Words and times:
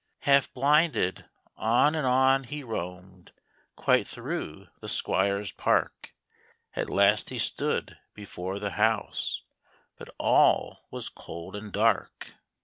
Half 0.21 0.51
blinded, 0.55 1.25
on 1.57 1.93
and 1.93 2.07
on 2.07 2.45
he 2.45 2.63
roamed, 2.63 3.33
Quite 3.75 4.07
through 4.07 4.69
the 4.79 4.89
Squire's 4.89 5.51
park; 5.51 6.15
At 6.75 6.89
last 6.89 7.29
he 7.29 7.37
stood 7.37 7.99
before 8.15 8.57
the 8.57 8.71
house, 8.71 9.43
But 9.97 10.09
all 10.17 10.87
was 10.89 11.07
cold 11.07 11.55
and 11.55 11.71
dark. 11.71 12.33